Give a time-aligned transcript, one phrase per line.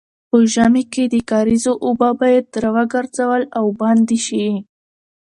[0.29, 4.47] په ژمي کې د کاریزو اوبه باید راوګرځول او بندې شي.